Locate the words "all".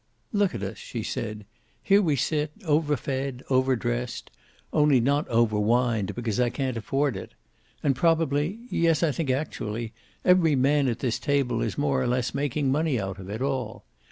13.43-13.85